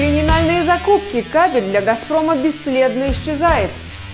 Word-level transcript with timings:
Криминальные 0.00 0.64
закупки. 0.64 1.20
Кабель 1.20 1.64
для 1.64 1.82
«Газпрома» 1.82 2.34
бесследно 2.34 3.08
исчезает. 3.08 3.68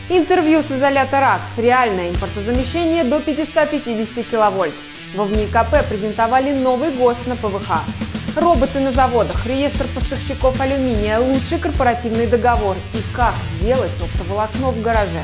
Интервью 0.09 0.65
с 0.65 0.73
изолятора 0.73 1.35
АКС. 1.35 1.59
Реальное 1.59 2.11
импортозамещение 2.11 3.05
до 3.05 3.21
550 3.21 4.26
киловольт. 4.26 4.75
Во 5.14 5.22
ВНИКП 5.22 5.88
презентовали 5.88 6.52
новый 6.52 6.91
ГОСТ 6.91 7.28
на 7.28 7.36
ПВХ. 7.36 7.83
Роботы 8.34 8.80
на 8.80 8.91
заводах, 8.91 9.46
реестр 9.46 9.86
поставщиков 9.95 10.61
алюминия, 10.61 11.20
лучший 11.20 11.61
корпоративный 11.61 12.27
договор 12.27 12.75
и 12.93 13.14
как 13.16 13.37
сделать 13.61 13.93
оптоволокно 14.03 14.73
в 14.73 14.82
гараже. 14.82 15.23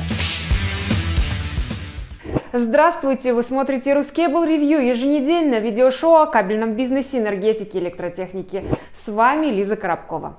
Здравствуйте! 2.53 3.33
Вы 3.33 3.43
смотрите 3.43 3.95
Рускейбл 3.95 4.45
Ревью, 4.45 4.87
еженедельное 4.87 5.59
видеошоу 5.59 6.19
о 6.19 6.27
кабельном 6.27 6.75
бизнесе, 6.75 7.19
энергетике 7.19 7.81
электротехнике. 7.81 8.63
С 9.05 9.11
вами 9.11 9.47
Лиза 9.47 9.75
Коробкова. 9.75 10.37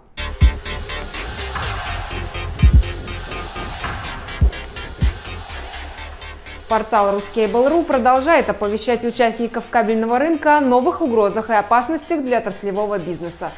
Портал 6.73 7.15
Ruskable.ru 7.15 7.83
продолжает 7.83 8.49
оповещать 8.49 9.05
участников 9.05 9.65
кабельного 9.69 10.17
рынка 10.17 10.57
о 10.57 10.59
новых 10.59 11.01
угрозах 11.01 11.51
и 11.51 11.53
опасностях 11.53 12.23
для 12.23 12.39
отраслевого 12.39 12.97
бизнеса. 12.97 13.51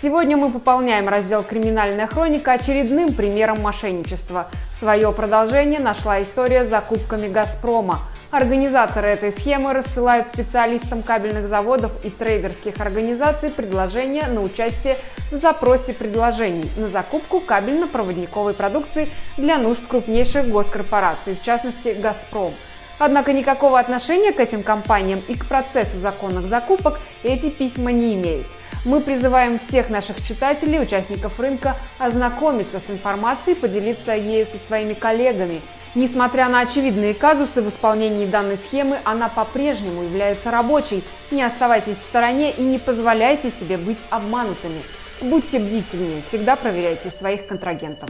Сегодня 0.00 0.36
мы 0.36 0.52
пополняем 0.52 1.08
раздел 1.08 1.42
«Криминальная 1.42 2.06
хроника» 2.06 2.52
очередным 2.52 3.12
примером 3.14 3.60
мошенничества. 3.60 4.50
Свое 4.78 5.10
продолжение 5.10 5.80
нашла 5.80 6.22
история 6.22 6.64
с 6.64 6.68
закупками 6.68 7.26
«Газпрома». 7.26 8.02
Организаторы 8.30 9.08
этой 9.08 9.32
схемы 9.32 9.72
рассылают 9.72 10.28
специалистам 10.28 11.02
кабельных 11.02 11.48
заводов 11.48 11.90
и 12.04 12.10
трейдерских 12.10 12.78
организаций 12.78 13.50
предложения 13.50 14.28
на 14.28 14.42
участие 14.42 14.98
в 15.32 15.36
запросе 15.36 15.92
предложений 15.92 16.70
на 16.76 16.88
закупку 16.88 17.40
кабельно-проводниковой 17.40 18.54
продукции 18.54 19.08
для 19.36 19.58
нужд 19.58 19.84
крупнейших 19.84 20.48
госкорпораций, 20.48 21.34
в 21.34 21.42
частности 21.42 21.96
«Газпром». 22.00 22.54
Однако 23.00 23.32
никакого 23.32 23.80
отношения 23.80 24.30
к 24.30 24.38
этим 24.38 24.62
компаниям 24.62 25.20
и 25.26 25.34
к 25.34 25.46
процессу 25.46 25.98
законных 25.98 26.46
закупок 26.46 27.00
эти 27.24 27.50
письма 27.50 27.90
не 27.90 28.14
имеют. 28.14 28.46
Мы 28.84 29.00
призываем 29.00 29.58
всех 29.58 29.90
наших 29.90 30.22
читателей, 30.24 30.80
участников 30.80 31.40
рынка, 31.40 31.74
ознакомиться 31.98 32.78
с 32.78 32.90
информацией, 32.90 33.56
поделиться 33.56 34.14
ею 34.14 34.46
со 34.46 34.56
своими 34.56 34.94
коллегами– 34.94 35.60
Несмотря 35.96 36.48
на 36.48 36.60
очевидные 36.60 37.14
казусы 37.14 37.62
в 37.62 37.68
исполнении 37.68 38.24
данной 38.24 38.58
схемы, 38.58 38.98
она 39.04 39.28
по-прежнему 39.28 40.02
является 40.02 40.52
рабочей. 40.52 41.02
Не 41.32 41.42
оставайтесь 41.42 41.96
в 41.96 42.02
стороне 42.02 42.52
и 42.52 42.62
не 42.62 42.78
позволяйте 42.78 43.50
себе 43.50 43.76
быть 43.76 43.98
обманутыми. 44.08 44.82
Будьте 45.20 45.58
бдительнее, 45.58 46.22
всегда 46.22 46.54
проверяйте 46.54 47.10
своих 47.10 47.48
контрагентов. 47.48 48.08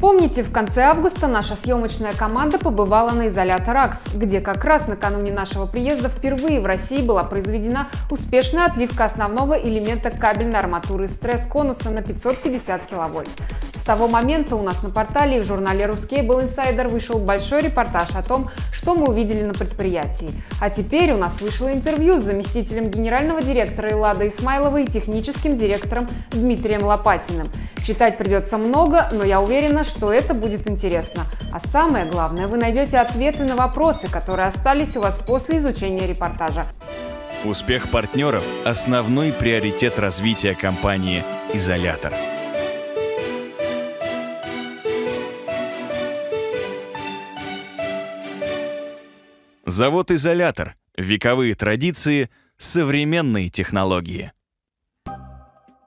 Помните, 0.00 0.42
в 0.42 0.52
конце 0.52 0.82
августа 0.82 1.26
наша 1.26 1.56
съемочная 1.56 2.12
команда 2.12 2.58
побывала 2.58 3.10
на 3.10 3.28
изолятор 3.28 3.76
АКС, 3.76 4.14
где 4.14 4.40
как 4.40 4.64
раз 4.64 4.88
накануне 4.88 5.32
нашего 5.32 5.66
приезда 5.66 6.08
впервые 6.08 6.60
в 6.60 6.66
России 6.66 7.02
была 7.02 7.22
произведена 7.24 7.88
успешная 8.10 8.66
отливка 8.66 9.04
основного 9.04 9.54
элемента 9.54 10.10
кабельной 10.10 10.58
арматуры 10.58 11.08
стресс-конуса 11.08 11.90
на 11.90 12.02
550 12.02 12.86
киловольт 12.86 13.30
того 13.86 14.08
момента 14.08 14.56
у 14.56 14.62
нас 14.62 14.82
на 14.82 14.90
портале 14.90 15.38
и 15.38 15.40
в 15.40 15.44
журнале 15.44 15.84
Ruscable 15.84 16.42
Insider 16.44 16.88
вышел 16.88 17.18
большой 17.18 17.62
репортаж 17.62 18.08
о 18.14 18.22
том, 18.22 18.50
что 18.72 18.94
мы 18.94 19.08
увидели 19.08 19.42
на 19.42 19.54
предприятии. 19.54 20.30
А 20.60 20.68
теперь 20.70 21.12
у 21.12 21.16
нас 21.16 21.40
вышло 21.40 21.72
интервью 21.72 22.20
с 22.20 22.24
заместителем 22.24 22.90
генерального 22.90 23.42
директора 23.42 23.90
Эллады 23.90 24.28
Исмайловой 24.28 24.84
и 24.84 24.86
техническим 24.86 25.56
директором 25.56 26.08
Дмитрием 26.32 26.82
Лопатиным. 26.82 27.48
Читать 27.86 28.18
придется 28.18 28.58
много, 28.58 29.08
но 29.12 29.24
я 29.24 29.40
уверена, 29.40 29.84
что 29.84 30.12
это 30.12 30.34
будет 30.34 30.68
интересно. 30.68 31.22
А 31.52 31.60
самое 31.68 32.06
главное, 32.06 32.48
вы 32.48 32.56
найдете 32.56 32.98
ответы 32.98 33.44
на 33.44 33.54
вопросы, 33.54 34.10
которые 34.10 34.48
остались 34.48 34.96
у 34.96 35.00
вас 35.00 35.20
после 35.24 35.58
изучения 35.58 36.06
репортажа. 36.06 36.64
Успех 37.44 37.90
партнеров– 37.90 38.42
основной 38.64 39.32
приоритет 39.32 40.00
развития 40.00 40.54
компании 40.54 41.22
«Изолятор». 41.52 42.12
Завод-изолятор. 49.68 50.76
Вековые 50.96 51.56
традиции, 51.56 52.30
современные 52.56 53.48
технологии. 53.48 54.30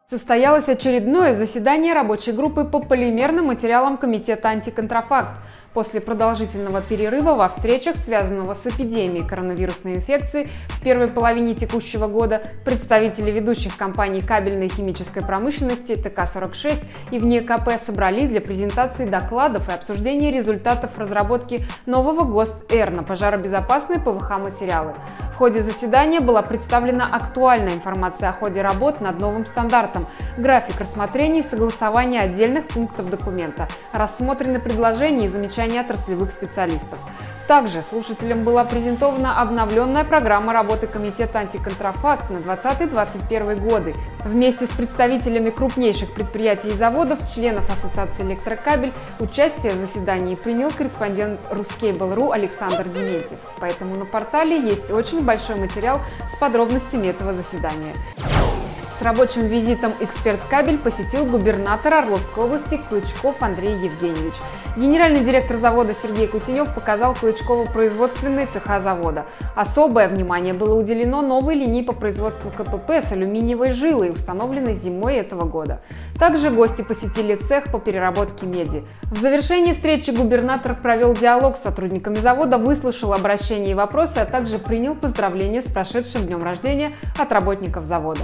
Состоялось 0.10 0.68
очередное 0.68 1.34
заседание 1.34 1.94
рабочей 1.94 2.34
группы 2.34 2.66
по 2.66 2.82
полимерным 2.82 3.46
материалам 3.46 3.98
Комитета 3.98 4.50
антиконтрафакт. 4.50 5.32
После 5.74 6.02
продолжительного 6.02 6.82
перерыва 6.82 7.36
во 7.36 7.48
встречах, 7.48 7.96
связанного 7.96 8.56
с 8.56 8.66
эпидемией 8.66 9.24
коронавирусной 9.24 9.98
инфекции, 9.98 10.50
в 10.68 10.82
первой 10.82 11.10
половине 11.10 11.54
текущего 11.54 12.08
года 12.08 12.42
представители 12.66 13.30
ведущих 13.30 13.78
компаний 13.78 14.24
кабельной 14.24 14.66
и 14.66 14.70
химической 14.70 15.24
промышленности 15.24 15.96
ТК-46 15.96 16.84
и 17.12 17.20
вне 17.20 17.42
КП 17.42 17.70
собрались 17.86 18.30
для 18.30 18.42
презентации 18.42 19.06
докладов 19.06 19.70
и 19.70 19.72
обсуждения 19.72 20.32
результатов 20.32 20.98
разработки 20.98 21.64
нового 21.86 22.24
ГОСТ-Р 22.24 22.90
на 22.90 23.04
пожаробезопасные 23.04 24.00
ПВХ-материалы. 24.00 24.96
В 25.34 25.36
ходе 25.36 25.62
заседания 25.62 26.20
была 26.20 26.42
представлена 26.42 27.06
актуальная 27.06 27.74
информация 27.74 28.30
о 28.30 28.34
ходе 28.34 28.62
работ 28.62 29.02
над 29.02 29.20
новым 29.20 29.46
стандартом, 29.46 30.08
график 30.38 30.80
рассмотрения 30.80 31.42
и 31.42 31.44
согласования 31.44 32.22
отдельных 32.22 32.68
пунктов 32.68 33.10
документа, 33.10 33.68
рассмотрены 33.94 34.60
предложения 34.60 35.26
и 35.26 35.30
замечания 35.30 35.59
замечания 35.60 35.82
отраслевых 35.82 36.32
специалистов. 36.32 37.00
Также 37.48 37.82
слушателям 37.82 38.44
была 38.44 38.64
презентована 38.64 39.42
обновленная 39.42 40.04
программа 40.04 40.54
работы 40.54 40.88
Комитета 40.88 41.40
антиконтрафакт 41.40 42.30
на 42.30 42.38
2020-2021 42.38 43.60
годы. 43.68 43.96
Вместе 44.24 44.68
с 44.68 44.70
представителями 44.70 45.50
крупнейших 45.50 46.14
предприятий 46.14 46.70
и 46.70 46.74
заводов, 46.74 47.20
членов 47.34 47.70
Ассоциации 47.70 48.24
«Электрокабель», 48.24 48.94
участие 49.20 49.74
в 49.74 49.78
заседании 49.78 50.36
принял 50.36 50.70
корреспондент 50.72 51.40
Ruskable.ru 51.50 52.32
Александр 52.32 52.84
Дементьев. 52.84 53.40
Поэтому 53.60 53.96
на 53.96 54.06
портале 54.06 54.62
есть 54.62 54.92
очень 54.92 55.22
большой 55.26 55.56
материал 55.56 56.00
с 56.32 56.38
подробностями 56.38 57.08
этого 57.08 57.34
заседания. 57.34 57.94
С 59.00 59.02
рабочим 59.02 59.48
визитом 59.48 59.94
«Эксперт 60.02 60.42
Кабель» 60.50 60.78
посетил 60.78 61.26
губернатор 61.26 61.94
Орловской 61.94 62.44
области 62.44 62.82
Клычков 62.90 63.42
Андрей 63.42 63.78
Евгеньевич. 63.78 64.34
Генеральный 64.76 65.24
директор 65.24 65.56
завода 65.56 65.94
Сергей 65.94 66.28
Кусенев 66.28 66.76
показал 66.76 67.16
Клычкову 67.16 67.66
производственные 67.66 68.48
цеха 68.48 68.82
завода. 68.82 69.26
Особое 69.56 70.10
внимание 70.10 70.54
было 70.54 70.78
уделено 70.78 71.22
новой 71.22 71.56
линии 71.56 71.82
по 71.82 71.94
производству 71.94 72.52
КПП 72.52 72.90
с 73.02 73.14
алюминиевой 73.14 73.72
жилой, 73.72 74.12
установленной 74.12 74.74
зимой 74.74 75.16
этого 75.16 75.46
года. 75.46 75.80
Также 76.20 76.50
гости 76.50 76.82
посетили 76.82 77.36
цех 77.36 77.72
по 77.72 77.80
переработке 77.80 78.46
меди. 78.46 78.84
В 79.04 79.18
завершении 79.18 79.72
встречи 79.72 80.12
губернатор 80.12 80.76
провел 80.76 81.14
диалог 81.14 81.56
с 81.56 81.62
сотрудниками 81.62 82.16
завода, 82.16 82.58
выслушал 82.58 83.14
обращения 83.14 83.72
и 83.72 83.76
вопросы, 83.76 84.18
а 84.18 84.26
также 84.26 84.60
принял 84.60 84.94
поздравления 84.94 85.62
с 85.62 85.72
прошедшим 85.72 86.26
днем 86.26 86.44
рождения 86.44 86.92
от 87.18 87.32
работников 87.32 87.86
завода. 87.86 88.24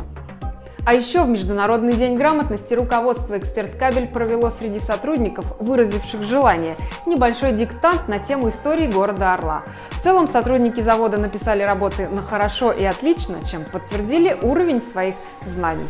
А 0.85 0.93
еще 0.93 1.23
в 1.23 1.29
Международный 1.29 1.93
день 1.93 2.15
грамотности 2.15 2.75
руководство 2.75 3.39
«Эксперт 3.39 3.75
Кабель» 3.75 4.07
провело 4.07 4.51
среди 4.51 4.79
сотрудников, 4.79 5.45
выразивших 5.59 6.21
желание, 6.21 6.77
небольшой 7.07 7.53
диктант 7.53 8.07
на 8.07 8.19
тему 8.19 8.49
истории 8.49 8.85
города 8.85 9.33
Орла. 9.33 9.63
В 9.89 10.03
целом 10.03 10.27
сотрудники 10.27 10.81
завода 10.81 11.17
написали 11.17 11.63
работы 11.63 12.07
на 12.07 12.21
хорошо 12.21 12.71
и 12.71 12.83
отлично, 12.83 13.43
чем 13.43 13.65
подтвердили 13.65 14.37
уровень 14.39 14.79
своих 14.79 15.15
знаний. 15.47 15.87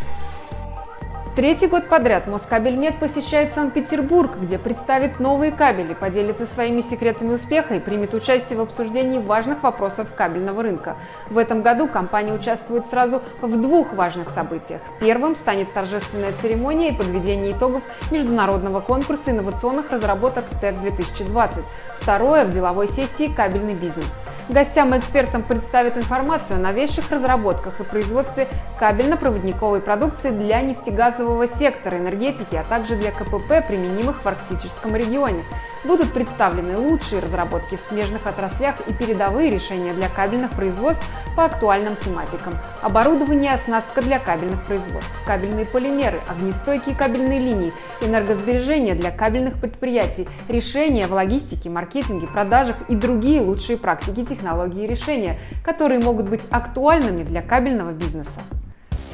Третий 1.36 1.68
год 1.68 1.90
подряд 1.90 2.28
Москабельмет 2.28 2.98
посещает 2.98 3.52
Санкт-Петербург, 3.52 4.38
где 4.42 4.58
представит 4.58 5.20
новые 5.20 5.52
кабели, 5.52 5.94
поделится 5.94 6.46
своими 6.46 6.80
секретами 6.80 7.34
успеха 7.34 7.76
и 7.76 7.82
примет 7.82 8.14
участие 8.14 8.58
в 8.58 8.62
обсуждении 8.62 9.20
важных 9.20 9.62
вопросов 9.62 10.08
кабельного 10.16 10.64
рынка. 10.64 10.96
В 11.30 11.38
этом 11.38 11.62
году 11.62 11.90
компания 11.90 12.32
участвует 12.32 12.86
сразу 12.86 13.22
в 13.42 13.60
двух 13.60 13.92
важных 13.92 14.30
событиях. 14.30 14.80
Первым 15.02 15.36
станет 15.36 15.74
торжественная 15.74 16.32
церемония 16.42 16.92
и 16.92 16.96
подведение 16.96 17.52
итогов 17.52 17.84
международного 18.12 18.80
конкурса 18.80 19.32
инновационных 19.32 19.92
разработок 19.92 20.46
ТЭК-2020. 20.62 21.66
Второе– 22.00 22.46
в 22.46 22.54
деловой 22.54 22.88
сессии 22.88 23.28
«Кабельный 23.28 23.76
бизнес». 23.76 24.08
Гостям 24.48 24.94
и 24.94 25.00
экспертам 25.00 25.42
представят 25.42 25.98
информацию 25.98 26.58
о 26.58 26.60
новейших 26.60 27.10
разработках 27.10 27.80
и 27.80 27.84
производстве 27.84 28.48
кабельно-проводниковой 28.80 29.82
продукции 29.82 30.30
для 30.30 30.62
нефтегазового 30.62 31.48
сектора 31.48 31.98
энергетики, 31.98 32.56
а 32.56 32.64
также 32.64 32.96
для 32.96 33.10
КПП, 33.10 33.68
применимых 33.68 34.24
в 34.24 34.26
арктическом 34.28 34.96
регионе. 34.96 35.42
Будут 35.84 36.14
представлены 36.14 36.78
лучшие 36.78 37.22
разработки 37.22 37.76
в 37.76 37.80
смежных 37.80 38.26
отраслях 38.28 38.76
и 38.88 38.94
передовые 38.94 39.50
решения 39.50 39.94
для 39.94 40.10
кабельных 40.10 40.52
производств 40.52 41.06
по 41.36 41.46
актуальным 41.46 41.96
тематикам. 41.96 42.56
Оборудование 42.82 43.52
и 43.52 43.56
оснастка 43.56 44.02
для 44.02 44.20
кабельных 44.20 44.64
производств, 44.64 45.16
кабельные 45.26 45.66
полимеры, 45.66 46.20
огнестойкие 46.28 46.96
кабельные 46.96 47.40
линии, 47.40 47.74
энергосбережение 48.02 48.96
для 48.96 49.12
кабельных 49.12 49.60
предприятий, 49.60 50.28
решения 50.48 51.08
в 51.08 51.14
логистике, 51.14 51.70
маркетинге, 51.70 52.28
продажах 52.28 52.78
и 52.88 52.96
другие 52.96 53.42
лучшие 53.42 53.78
практики, 53.78 54.24
технологии 54.36 54.84
и 54.84 54.88
решения, 54.88 55.40
которые 55.64 56.00
могут 56.00 56.30
быть 56.30 56.42
актуальными 56.50 57.24
для 57.24 57.42
кабельного 57.42 57.92
бизнеса. 57.92 58.42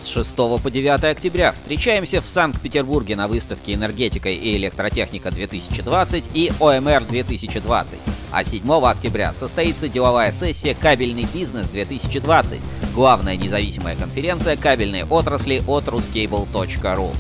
С 0.02 0.08
6 0.08 0.36
по 0.36 0.72
9 0.72 1.04
октября 1.04 1.52
встречаемся 1.52 2.22
в 2.22 2.26
Санкт-Петербурге 2.26 3.16
на 3.16 3.28
выставке 3.28 3.76
«Энергетика 3.76 4.30
и 4.30 4.58
электротехника-2020» 4.58 6.30
и 6.34 6.52
ОМР-2020. 6.60 7.98
А 8.32 8.44
7 8.44 8.72
октября 8.84 9.32
состоится 9.34 9.88
деловая 9.88 10.32
сессия 10.32 10.74
«Кабельный 10.74 11.28
бизнес-2020», 11.32 12.60
главная 12.96 13.36
независимая 13.36 13.96
конференция 13.96 14.58
кабельной 14.58 15.04
отрасли 15.04 15.62
от 15.68 15.86
ruscable.ru. 15.86 17.12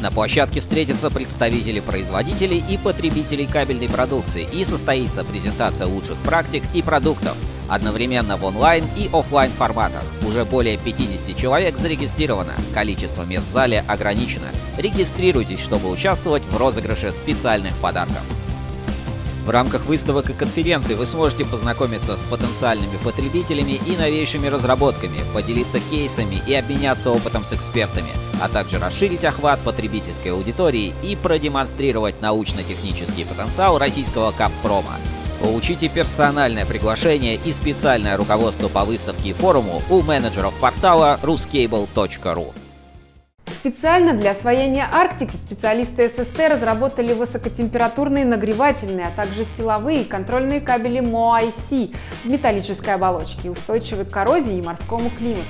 На 0.00 0.10
площадке 0.10 0.60
встретятся 0.60 1.10
представители 1.10 1.80
производителей 1.80 2.64
и 2.66 2.78
потребителей 2.78 3.46
кабельной 3.46 3.88
продукции 3.88 4.48
и 4.50 4.64
состоится 4.64 5.24
презентация 5.24 5.86
лучших 5.86 6.16
практик 6.18 6.62
и 6.72 6.80
продуктов, 6.80 7.36
одновременно 7.68 8.38
в 8.38 8.44
онлайн 8.44 8.84
и 8.96 9.10
офлайн 9.12 9.52
форматах. 9.52 10.02
Уже 10.26 10.46
более 10.46 10.78
50 10.78 11.36
человек 11.36 11.76
зарегистрировано, 11.76 12.54
количество 12.72 13.24
мест 13.24 13.46
в 13.46 13.52
зале 13.52 13.84
ограничено. 13.86 14.48
Регистрируйтесь, 14.78 15.60
чтобы 15.60 15.90
участвовать 15.90 16.44
в 16.44 16.56
розыгрыше 16.56 17.12
специальных 17.12 17.74
подарков. 17.74 18.22
В 19.44 19.50
рамках 19.50 19.84
выставок 19.84 20.30
и 20.30 20.32
конференций 20.32 20.94
вы 20.94 21.06
сможете 21.06 21.44
познакомиться 21.44 22.16
с 22.16 22.22
потенциальными 22.22 22.96
потребителями 23.04 23.80
и 23.86 23.96
новейшими 23.96 24.46
разработками, 24.46 25.18
поделиться 25.34 25.78
кейсами 25.90 26.40
и 26.46 26.54
обменяться 26.54 27.10
опытом 27.10 27.44
с 27.44 27.52
экспертами, 27.52 28.10
а 28.40 28.48
также 28.48 28.78
расширить 28.78 29.24
охват 29.24 29.60
потребительской 29.60 30.32
аудитории 30.32 30.94
и 31.02 31.16
продемонстрировать 31.16 32.20
научно-технический 32.20 33.24
потенциал 33.24 33.78
российского 33.78 34.32
каппрома. 34.32 34.96
Получите 35.40 35.88
персональное 35.88 36.66
приглашение 36.66 37.36
и 37.36 37.52
специальное 37.52 38.16
руководство 38.16 38.68
по 38.68 38.84
выставке 38.84 39.30
и 39.30 39.32
форуму 39.32 39.82
у 39.88 40.02
менеджеров 40.02 40.54
портала 40.60 41.18
ruscable.ru. 41.22 42.52
Специально 43.60 44.14
для 44.14 44.30
освоения 44.30 44.88
Арктики 44.90 45.36
специалисты 45.36 46.08
ССТ 46.08 46.38
разработали 46.48 47.12
высокотемпературные 47.12 48.24
нагревательные, 48.24 49.08
а 49.08 49.10
также 49.10 49.44
силовые 49.44 50.06
контрольные 50.06 50.62
кабели 50.62 51.00
МОАИСи 51.00 51.90
в 52.24 52.26
металлической 52.30 52.94
оболочке, 52.94 53.50
устойчивы 53.50 54.06
к 54.06 54.10
коррозии 54.10 54.56
и 54.56 54.62
морскому 54.62 55.10
климату. 55.10 55.42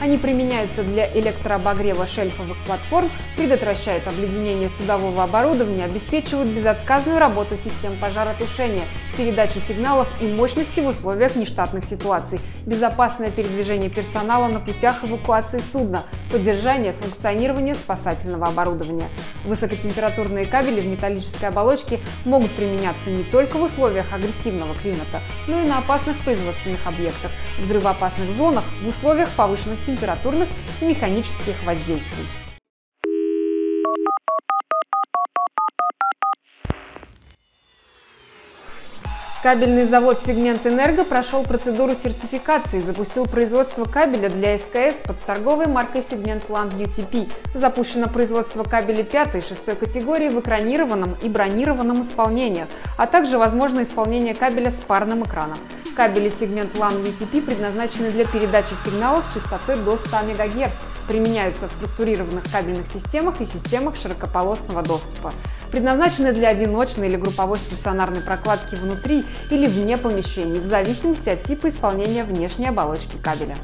Они 0.00 0.16
применяются 0.16 0.82
для 0.82 1.12
электрообогрева 1.12 2.06
шельфовых 2.06 2.56
платформ, 2.64 3.10
предотвращают 3.36 4.06
обледенение 4.08 4.70
судового 4.70 5.24
оборудования, 5.24 5.84
обеспечивают 5.84 6.48
безотказную 6.48 7.18
работу 7.18 7.58
систем 7.58 7.92
пожаротушения, 8.00 8.84
передачу 9.18 9.58
сигналов 9.60 10.06
и 10.20 10.28
мощности 10.28 10.78
в 10.78 10.86
условиях 10.86 11.34
нештатных 11.34 11.84
ситуаций, 11.84 12.40
безопасное 12.64 13.32
передвижение 13.32 13.90
персонала 13.90 14.46
на 14.46 14.60
путях 14.60 15.04
эвакуации 15.04 15.60
судна, 15.72 16.04
поддержание 16.30 16.92
функционирования 16.92 17.74
спасательного 17.74 18.46
оборудования. 18.46 19.08
Высокотемпературные 19.44 20.46
кабели 20.46 20.80
в 20.80 20.86
металлической 20.86 21.46
оболочке 21.46 21.98
могут 22.24 22.52
применяться 22.52 23.10
не 23.10 23.24
только 23.24 23.56
в 23.56 23.64
условиях 23.64 24.06
агрессивного 24.12 24.72
климата, 24.80 25.20
но 25.48 25.62
и 25.62 25.66
на 25.66 25.78
опасных 25.78 26.16
производственных 26.18 26.86
объектах, 26.86 27.32
взрывоопасных 27.64 28.30
зонах, 28.36 28.64
в 28.84 28.88
условиях 28.88 29.30
повышенных 29.30 29.78
температурных 29.84 30.48
и 30.80 30.84
механических 30.84 31.56
воздействий. 31.64 32.47
Кабельный 39.40 39.86
завод 39.86 40.18
«Сегмент 40.26 40.66
Энерго» 40.66 41.04
прошел 41.04 41.44
процедуру 41.44 41.94
сертификации 41.94 42.80
и 42.80 42.82
запустил 42.82 43.24
производство 43.24 43.84
кабеля 43.84 44.28
для 44.28 44.58
СКС 44.58 44.96
под 45.06 45.16
торговой 45.20 45.68
маркой 45.68 46.04
«Сегмент 46.10 46.42
Land 46.48 46.76
UTP». 46.76 47.30
Запущено 47.54 48.08
производство 48.08 48.64
кабелей 48.64 49.04
5 49.04 49.36
и 49.36 49.40
6 49.40 49.78
категории 49.78 50.28
в 50.28 50.40
экранированном 50.40 51.14
и 51.22 51.28
бронированном 51.28 52.02
исполнениях, 52.02 52.66
а 52.96 53.06
также 53.06 53.38
возможно 53.38 53.84
исполнение 53.84 54.34
кабеля 54.34 54.72
с 54.72 54.80
парным 54.80 55.22
экраном. 55.22 55.58
Кабели 55.94 56.32
сегмент 56.40 56.74
LAN 56.74 57.04
UTP 57.04 57.40
предназначены 57.40 58.10
для 58.10 58.24
передачи 58.24 58.74
сигналов 58.84 59.24
частоты 59.32 59.76
до 59.76 59.96
100 59.98 60.16
МГц, 60.16 60.72
применяются 61.06 61.68
в 61.68 61.72
структурированных 61.72 62.42
кабельных 62.50 62.86
системах 62.92 63.40
и 63.40 63.46
системах 63.46 63.94
широкополосного 63.94 64.82
доступа 64.82 65.32
предназначены 65.70 66.32
для 66.32 66.48
одиночной 66.48 67.08
или 67.08 67.16
групповой 67.16 67.58
стационарной 67.58 68.20
прокладки 68.20 68.74
внутри 68.74 69.24
или 69.50 69.66
вне 69.66 69.96
помещений, 69.96 70.60
в 70.60 70.66
зависимости 70.66 71.28
от 71.28 71.42
типа 71.42 71.68
исполнения 71.68 72.24
внешней 72.24 72.68
оболочки 72.68 73.16
кабеля. 73.22 73.56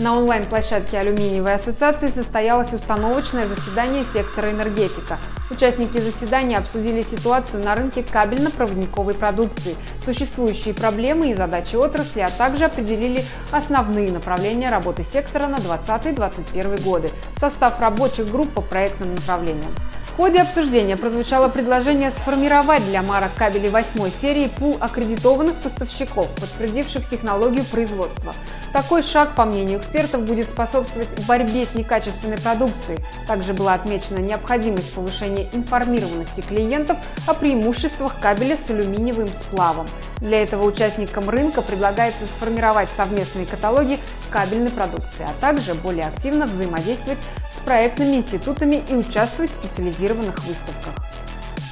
На 0.00 0.16
онлайн-площадке 0.16 0.96
Алюминиевой 0.98 1.54
ассоциации 1.54 2.08
состоялось 2.08 2.72
установочное 2.72 3.46
заседание 3.46 4.02
сектора 4.14 4.50
энергетика. 4.50 5.18
Участники 5.50 5.98
заседания 5.98 6.56
обсудили 6.56 7.02
ситуацию 7.02 7.62
на 7.62 7.74
рынке 7.74 8.02
кабельно-проводниковой 8.02 9.12
продукции, 9.12 9.76
существующие 10.02 10.72
проблемы 10.72 11.32
и 11.32 11.34
задачи 11.34 11.76
отрасли, 11.76 12.20
а 12.20 12.30
также 12.30 12.64
определили 12.64 13.22
основные 13.52 14.10
направления 14.10 14.70
работы 14.70 15.04
сектора 15.04 15.48
на 15.48 15.56
2020-2021 15.56 16.82
годы, 16.82 17.10
состав 17.38 17.78
рабочих 17.78 18.30
групп 18.30 18.50
по 18.54 18.62
проектным 18.62 19.14
направлениям. 19.14 19.74
В 20.12 20.16
ходе 20.16 20.42
обсуждения 20.42 20.96
прозвучало 20.96 21.48
предложение 21.48 22.10
сформировать 22.10 22.84
для 22.84 23.00
марок 23.00 23.30
кабелей 23.36 23.70
8 23.70 24.10
серии 24.20 24.48
пул 24.48 24.76
аккредитованных 24.78 25.54
поставщиков, 25.54 26.28
подтвердивших 26.34 27.08
технологию 27.08 27.64
производства. 27.64 28.34
Такой 28.72 29.02
шаг, 29.02 29.34
по 29.34 29.44
мнению 29.44 29.78
экспертов, 29.78 30.22
будет 30.22 30.50
способствовать 30.50 31.08
борьбе 31.26 31.64
с 31.64 31.74
некачественной 31.74 32.38
продукцией. 32.38 33.00
Также 33.26 33.54
была 33.54 33.74
отмечена 33.74 34.18
необходимость 34.18 34.92
повышения 34.92 35.48
информированности 35.52 36.40
клиентов 36.40 36.98
о 37.26 37.32
преимуществах 37.32 38.20
кабеля 38.20 38.58
с 38.58 38.68
алюминиевым 38.68 39.28
сплавом. 39.28 39.86
Для 40.18 40.42
этого 40.42 40.66
участникам 40.66 41.30
рынка 41.30 41.62
предлагается 41.62 42.24
сформировать 42.26 42.90
совместные 42.94 43.46
каталоги 43.46 43.98
кабельной 44.28 44.70
продукции, 44.70 45.26
а 45.26 45.40
также 45.40 45.72
более 45.74 46.06
активно 46.06 46.46
взаимодействовать 46.46 47.18
с 47.50 47.60
проектными 47.64 48.16
институтами 48.16 48.82
и 48.88 48.94
участвовать 48.94 49.50
в 49.50 49.64
специализированных 49.64 50.38
выставках. 50.44 50.94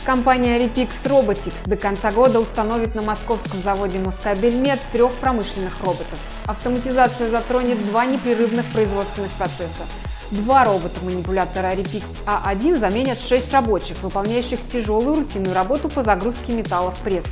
Компания 0.05 0.59
Repix 0.59 0.89
Robotics 1.05 1.69
до 1.69 1.77
конца 1.77 2.11
года 2.11 2.41
установит 2.41 2.95
на 2.95 3.03
московском 3.03 3.61
заводе 3.61 3.99
Москабельмет 3.99 4.81
трех 4.91 5.13
промышленных 5.13 5.79
роботов. 5.83 6.19
Автоматизация 6.47 7.29
затронет 7.29 7.85
два 7.87 8.07
непрерывных 8.07 8.65
производственных 8.73 9.31
процесса. 9.33 9.85
Два 10.31 10.65
робота-манипулятора 10.65 11.75
Repix 11.75 12.05
A1 12.25 12.79
заменят 12.79 13.19
шесть 13.19 13.53
рабочих, 13.53 14.03
выполняющих 14.03 14.59
тяжелую 14.73 15.17
рутинную 15.17 15.55
работу 15.55 15.91
по 15.91 16.03
загрузке 16.03 16.53
металла 16.53 16.91
в 16.91 17.01
прессы. 17.01 17.29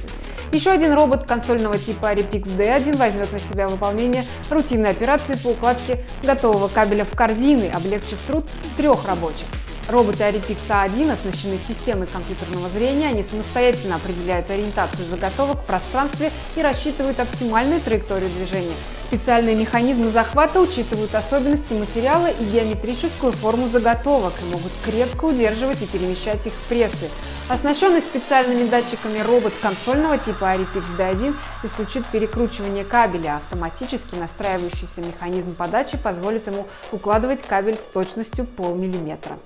Еще 0.52 0.70
один 0.70 0.94
робот 0.94 1.24
консольного 1.24 1.76
типа 1.76 2.12
Aripix 2.12 2.56
D1 2.56 2.96
возьмет 2.96 3.32
на 3.32 3.38
себя 3.38 3.68
выполнение 3.68 4.24
рутинной 4.48 4.90
операции 4.90 5.34
по 5.34 5.48
укладке 5.48 6.04
готового 6.22 6.68
кабеля 6.68 7.04
в 7.04 7.16
корзины, 7.16 7.70
облегчив 7.74 8.20
труд 8.22 8.44
трех 8.76 9.06
рабочих. 9.06 9.46
Роботы 9.88 10.24
Aripix 10.24 10.58
A1 10.68 11.12
оснащены 11.12 11.58
системой 11.58 12.08
компьютерного 12.08 12.68
зрения, 12.68 13.08
они 13.08 13.22
самостоятельно 13.22 13.96
определяют 13.96 14.50
ориентацию 14.50 15.06
заготовок 15.06 15.60
в 15.60 15.66
пространстве 15.66 16.32
и 16.56 16.62
рассчитывают 16.62 17.20
оптимальную 17.20 17.80
траекторию 17.80 18.28
движения. 18.30 18.74
Специальные 19.06 19.54
механизмы 19.54 20.10
захвата 20.10 20.60
учитывают 20.60 21.14
особенности 21.14 21.74
материала 21.74 22.26
и 22.26 22.44
геометрическую 22.44 23.32
форму 23.32 23.68
заготовок 23.68 24.32
и 24.42 24.52
могут 24.52 24.72
крепко 24.84 25.26
удерживать 25.26 25.80
и 25.80 25.86
перемещать 25.86 26.44
их 26.46 26.52
в 26.52 26.68
прессы. 26.68 27.08
Оснащенный 27.48 28.00
специальными 28.00 28.68
датчиками 28.68 29.20
робот 29.20 29.52
консольного 29.62 30.18
типа 30.18 30.56
Aripix 30.56 30.82
D1 30.98 31.32
исключит 31.62 32.04
перекручивание 32.06 32.82
кабеля. 32.82 33.36
Автоматически 33.36 34.16
настраивающийся 34.16 35.00
механизм 35.00 35.54
подачи 35.54 35.96
позволит 35.96 36.48
ему 36.48 36.66
укладывать 36.90 37.42
кабель 37.42 37.76
с 37.76 37.92
точностью 37.92 38.46
полмиллиметра. 38.46 39.38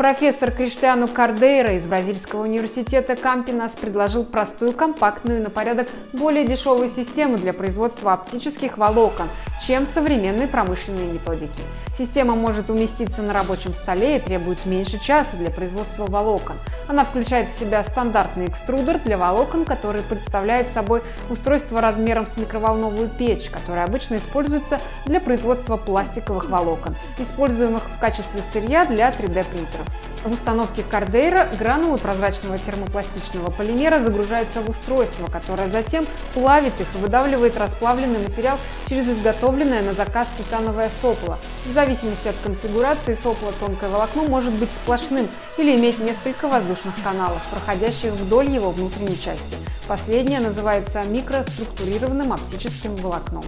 Профессор 0.00 0.50
Криштиану 0.50 1.08
Кардейра 1.08 1.74
из 1.74 1.84
Бразильского 1.84 2.44
университета 2.44 3.16
Кампинас 3.16 3.72
предложил 3.72 4.24
простую, 4.24 4.72
компактную 4.72 5.40
и 5.40 5.42
на 5.42 5.50
порядок 5.50 5.88
более 6.14 6.46
дешевую 6.46 6.88
систему 6.88 7.36
для 7.36 7.52
производства 7.52 8.14
оптических 8.14 8.78
волокон, 8.78 9.28
чем 9.66 9.84
современные 9.84 10.48
промышленные 10.48 11.12
методики. 11.12 11.60
Система 12.00 12.34
может 12.34 12.70
уместиться 12.70 13.20
на 13.20 13.34
рабочем 13.34 13.74
столе 13.74 14.16
и 14.16 14.20
требует 14.20 14.64
меньше 14.64 14.98
часа 14.98 15.36
для 15.36 15.50
производства 15.50 16.06
волокон. 16.06 16.56
Она 16.88 17.04
включает 17.04 17.50
в 17.50 17.58
себя 17.58 17.84
стандартный 17.84 18.46
экструдер 18.46 18.98
для 19.00 19.18
волокон, 19.18 19.66
который 19.66 20.00
представляет 20.00 20.68
собой 20.70 21.02
устройство 21.28 21.82
размером 21.82 22.26
с 22.26 22.38
микроволновую 22.38 23.10
печь, 23.10 23.50
которое 23.50 23.84
обычно 23.84 24.16
используется 24.16 24.80
для 25.04 25.20
производства 25.20 25.76
пластиковых 25.76 26.48
волокон, 26.48 26.96
используемых 27.18 27.82
в 27.82 28.00
качестве 28.00 28.40
сырья 28.50 28.86
для 28.86 29.10
3D-принтеров. 29.10 29.86
В 30.24 30.34
установке 30.34 30.82
Кардейра 30.82 31.48
гранулы 31.58 31.96
прозрачного 31.96 32.58
термопластичного 32.58 33.50
полимера 33.50 34.00
загружаются 34.00 34.60
в 34.60 34.68
устройство, 34.68 35.26
которое 35.30 35.70
затем 35.70 36.04
плавит 36.34 36.78
их 36.78 36.86
и 36.94 36.98
выдавливает 36.98 37.56
расплавленный 37.56 38.18
материал 38.18 38.58
через 38.86 39.08
изготовленное 39.08 39.80
на 39.80 39.92
заказ 39.92 40.28
титановое 40.36 40.90
сопло. 41.00 41.38
В 41.64 41.72
зависимости 41.72 42.28
от 42.28 42.36
конфигурации 42.44 43.14
сопла 43.14 43.50
тонкое 43.58 43.88
волокно 43.88 44.24
может 44.24 44.52
быть 44.52 44.68
сплошным 44.82 45.26
или 45.56 45.74
иметь 45.76 45.98
несколько 45.98 46.48
воздушных 46.48 46.94
каналов, 47.02 47.42
проходящих 47.50 48.12
вдоль 48.12 48.50
его 48.50 48.70
внутренней 48.72 49.18
части. 49.18 49.56
Последнее 49.88 50.40
называется 50.40 51.02
микроструктурированным 51.02 52.34
оптическим 52.34 52.94
волокном. 52.96 53.42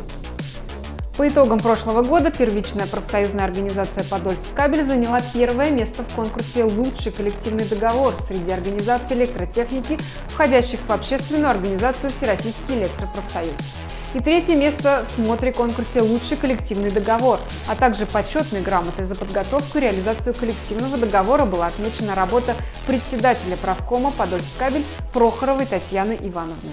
По 1.23 1.29
итогам 1.29 1.61
прошлого 1.61 2.03
года 2.03 2.33
первичная 2.33 2.89
профсоюзная 2.89 3.45
организация 3.45 4.03
«Подольск 4.03 4.43
кабель» 4.57 4.85
заняла 4.85 5.21
первое 5.33 5.71
место 5.71 6.03
в 6.03 6.13
конкурсе 6.17 6.65
«Лучший 6.65 7.13
коллективный 7.13 7.65
договор» 7.65 8.13
среди 8.27 8.51
организаций 8.51 9.17
электротехники, 9.17 10.01
входящих 10.27 10.81
в 10.81 10.91
общественную 10.91 11.53
организацию 11.53 12.11
Всероссийский 12.11 12.75
электропрофсоюз. 12.75 13.53
И 14.15 14.19
третье 14.19 14.57
место 14.57 15.07
в 15.07 15.23
смотре 15.23 15.53
конкурсе 15.53 16.01
«Лучший 16.01 16.37
коллективный 16.37 16.91
договор», 16.91 17.39
а 17.69 17.77
также 17.77 18.05
почетной 18.05 18.61
грамотой 18.61 19.05
за 19.05 19.15
подготовку 19.15 19.79
и 19.79 19.83
реализацию 19.83 20.35
коллективного 20.35 20.97
договора 20.97 21.45
была 21.45 21.67
отмечена 21.67 22.17
работа 22.17 22.57
председателя 22.89 23.57
правкома 23.59 24.11
«Подольск 24.11 24.59
кабель» 24.59 24.85
Прохоровой 25.13 25.67
Татьяны 25.67 26.19
Ивановны. 26.21 26.73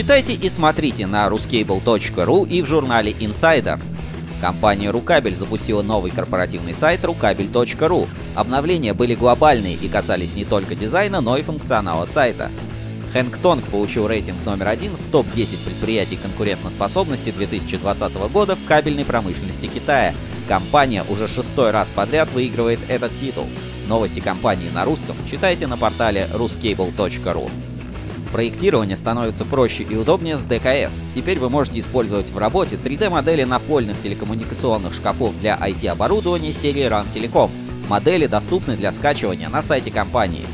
Читайте 0.00 0.32
и 0.32 0.48
смотрите 0.48 1.06
на 1.06 1.26
ruscable.ru 1.26 2.48
и 2.48 2.62
в 2.62 2.66
журнале 2.66 3.12
Insider. 3.12 3.78
Компания 4.40 4.88
Рукабель 4.88 5.36
запустила 5.36 5.82
новый 5.82 6.10
корпоративный 6.10 6.72
сайт 6.72 7.04
рукабель.ру. 7.04 8.08
Обновления 8.34 8.94
были 8.94 9.14
глобальные 9.14 9.74
и 9.74 9.88
касались 9.88 10.34
не 10.34 10.46
только 10.46 10.74
дизайна, 10.74 11.20
но 11.20 11.36
и 11.36 11.42
функционала 11.42 12.06
сайта. 12.06 12.50
Хэнк 13.12 13.36
Тонг 13.36 13.62
получил 13.66 14.08
рейтинг 14.08 14.38
номер 14.46 14.68
один 14.68 14.92
в 14.92 15.10
топ-10 15.10 15.66
предприятий 15.66 16.16
конкурентоспособности 16.16 17.30
2020 17.30 18.14
года 18.32 18.56
в 18.56 18.64
кабельной 18.64 19.04
промышленности 19.04 19.66
Китая. 19.66 20.14
Компания 20.48 21.04
уже 21.10 21.28
шестой 21.28 21.72
раз 21.72 21.90
подряд 21.90 22.32
выигрывает 22.32 22.80
этот 22.88 23.14
титул. 23.20 23.48
Новости 23.86 24.20
компании 24.20 24.70
на 24.72 24.86
русском 24.86 25.14
читайте 25.30 25.66
на 25.66 25.76
портале 25.76 26.26
ruscable.ru. 26.32 27.50
Проектирование 28.32 28.96
становится 28.96 29.44
проще 29.44 29.82
и 29.82 29.96
удобнее 29.96 30.36
с 30.36 30.42
ДКС. 30.42 31.00
Теперь 31.14 31.38
вы 31.38 31.50
можете 31.50 31.80
использовать 31.80 32.30
в 32.30 32.38
работе 32.38 32.76
3D-модели 32.76 33.42
напольных 33.42 34.00
телекоммуникационных 34.00 34.94
шкафов 34.94 35.38
для 35.40 35.56
IT-оборудования 35.56 36.52
серии 36.52 36.86
RAN 36.86 37.12
Telecom. 37.12 37.50
Модели 37.88 38.26
доступны 38.26 38.76
для 38.76 38.92
скачивания 38.92 39.48
на 39.48 39.62
сайте 39.62 39.90
компании. 39.90 40.46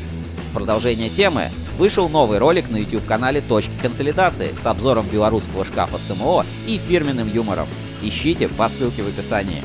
В 0.49 0.55
продолжение 0.55 1.09
темы 1.09 1.49
вышел 1.77 2.09
новый 2.09 2.39
ролик 2.39 2.71
на 2.71 2.77
YouTube-канале 2.77 3.41
«Точки 3.41 3.73
консолидации» 3.79 4.49
с 4.59 4.65
обзором 4.65 5.05
белорусского 5.11 5.63
шкафа 5.63 5.99
ЦМО 5.99 6.45
и 6.65 6.79
фирменным 6.79 7.31
юмором. 7.31 7.67
Ищите 8.01 8.47
по 8.47 8.69
ссылке 8.69 9.03
в 9.03 9.07
описании 9.07 9.61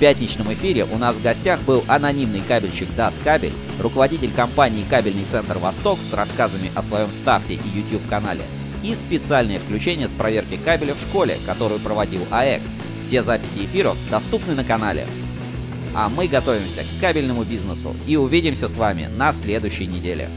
пятничном 0.00 0.52
эфире 0.54 0.86
у 0.90 0.96
нас 0.96 1.14
в 1.14 1.22
гостях 1.22 1.60
был 1.60 1.84
анонимный 1.86 2.40
кабельщик 2.40 2.88
Das 2.96 3.22
Кабель, 3.22 3.52
руководитель 3.78 4.32
компании 4.32 4.84
«Кабельный 4.88 5.24
центр 5.24 5.58
Восток» 5.58 5.98
с 6.00 6.14
рассказами 6.14 6.72
о 6.74 6.82
своем 6.82 7.12
старте 7.12 7.54
и 7.54 7.78
YouTube-канале, 7.78 8.42
и 8.82 8.94
специальное 8.94 9.58
включение 9.58 10.08
с 10.08 10.12
проверки 10.12 10.56
кабеля 10.56 10.94
в 10.94 11.00
школе, 11.00 11.36
которую 11.46 11.80
проводил 11.80 12.22
АЭК. 12.30 12.62
Все 13.06 13.22
записи 13.22 13.66
эфиров 13.66 13.96
доступны 14.10 14.54
на 14.54 14.64
канале. 14.64 15.06
А 15.94 16.08
мы 16.08 16.28
готовимся 16.28 16.82
к 16.82 17.00
кабельному 17.00 17.44
бизнесу 17.44 17.94
и 18.06 18.16
увидимся 18.16 18.68
с 18.68 18.76
вами 18.76 19.10
на 19.14 19.34
следующей 19.34 19.86
неделе. 19.86 20.30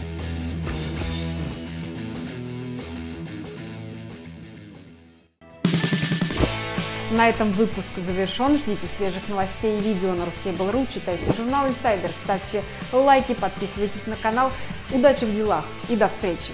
На 7.13 7.29
этом 7.29 7.51
выпуск 7.51 7.89
завершен. 7.97 8.57
Ждите 8.57 8.87
свежих 8.97 9.27
новостей 9.29 9.77
и 9.77 9.81
видео 9.81 10.13
на 10.13 10.23
Ruskable.ru, 10.23 10.87
читайте 10.91 11.31
журнал 11.37 11.67
Insider, 11.67 12.11
ставьте 12.23 12.63
лайки, 12.91 13.35
подписывайтесь 13.35 14.07
на 14.07 14.15
канал. 14.15 14.51
Удачи 14.91 15.25
в 15.25 15.35
делах 15.35 15.63
и 15.89 15.95
до 15.95 16.09
встречи! 16.09 16.51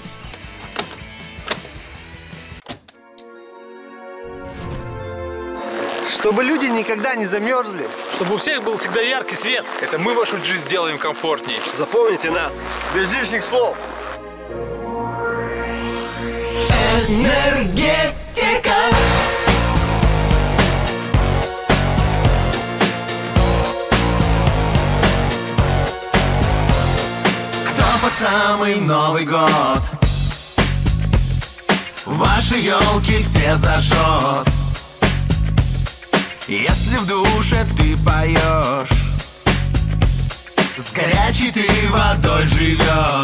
Чтобы 6.10 6.44
люди 6.44 6.66
никогда 6.66 7.16
не 7.16 7.26
замерзли. 7.26 7.88
Чтобы 8.16 8.36
у 8.36 8.38
всех 8.38 8.62
был 8.62 8.78
всегда 8.78 9.00
яркий 9.00 9.36
свет. 9.36 9.66
Это 9.80 9.98
мы 9.98 10.14
вашу 10.14 10.36
жизнь 10.44 10.66
сделаем 10.66 10.98
комфортнее. 10.98 11.62
Запомните 11.78 12.32
нас. 12.32 12.60
Без 12.94 13.14
лишних 13.14 13.46
слов. 13.46 13.78
Энергетика. 17.08 18.79
Самый 28.30 28.76
Новый 28.76 29.26
год. 29.26 29.84
Ваши 32.06 32.56
елки 32.56 33.22
все 33.22 33.56
зажжет 33.56 34.48
Если 36.48 36.96
в 36.98 37.06
душе 37.06 37.68
ты 37.78 37.96
поешь 37.98 38.90
С 40.78 40.92
горячей 40.92 41.52
ты 41.52 41.68
водой 41.92 42.48
живешь 42.48 43.19